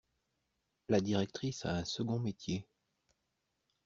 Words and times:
La 0.89 0.99
directrice 0.99 1.63
a 1.67 1.75
un 1.75 1.85
second 1.85 2.17
métier. 2.17 2.65